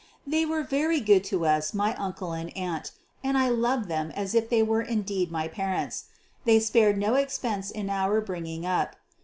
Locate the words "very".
0.63-0.99